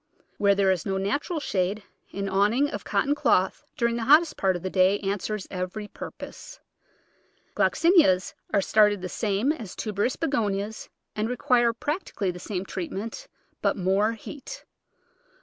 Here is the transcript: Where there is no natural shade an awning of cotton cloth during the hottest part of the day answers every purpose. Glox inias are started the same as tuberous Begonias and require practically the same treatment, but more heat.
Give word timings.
Where 0.39 0.55
there 0.55 0.71
is 0.71 0.83
no 0.83 0.97
natural 0.97 1.39
shade 1.39 1.83
an 2.11 2.27
awning 2.27 2.71
of 2.71 2.83
cotton 2.83 3.13
cloth 3.13 3.63
during 3.77 3.97
the 3.97 4.05
hottest 4.05 4.35
part 4.35 4.55
of 4.55 4.63
the 4.63 4.69
day 4.71 4.97
answers 5.01 5.45
every 5.51 5.87
purpose. 5.87 6.59
Glox 7.55 7.83
inias 7.87 8.33
are 8.51 8.61
started 8.63 9.03
the 9.03 9.09
same 9.09 9.51
as 9.51 9.75
tuberous 9.75 10.15
Begonias 10.15 10.89
and 11.15 11.29
require 11.29 11.71
practically 11.71 12.31
the 12.31 12.39
same 12.39 12.65
treatment, 12.65 13.27
but 13.61 13.77
more 13.77 14.13
heat. 14.13 14.65